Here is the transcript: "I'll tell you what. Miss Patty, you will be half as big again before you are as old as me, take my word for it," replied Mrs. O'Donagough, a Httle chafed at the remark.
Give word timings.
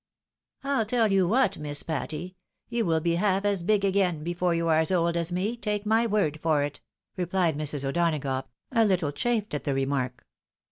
"I'll 0.63 0.87
tell 0.87 1.11
you 1.11 1.27
what. 1.27 1.59
Miss 1.59 1.83
Patty, 1.83 2.35
you 2.69 2.85
will 2.85 3.01
be 3.01 3.17
half 3.17 3.45
as 3.45 3.61
big 3.61 3.85
again 3.85 4.23
before 4.23 4.55
you 4.55 4.67
are 4.67 4.79
as 4.79 4.91
old 4.91 5.15
as 5.15 5.31
me, 5.31 5.55
take 5.55 5.85
my 5.85 6.07
word 6.07 6.39
for 6.41 6.63
it," 6.63 6.81
replied 7.17 7.55
Mrs. 7.55 7.85
O'Donagough, 7.87 8.45
a 8.71 8.77
Httle 8.77 9.13
chafed 9.13 9.53
at 9.53 9.63
the 9.63 9.75
remark. 9.75 10.25